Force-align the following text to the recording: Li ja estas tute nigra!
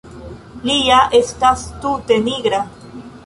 Li 0.69 0.77
ja 0.85 1.01
estas 1.19 1.67
tute 1.83 2.19
nigra! 2.29 2.63